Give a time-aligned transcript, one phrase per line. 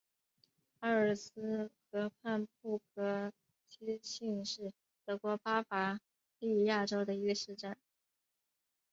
[0.79, 3.31] 阿尔茨河畔布格
[3.69, 4.73] 基兴是
[5.05, 5.99] 德国巴伐
[6.39, 7.77] 利亚州的一个市镇。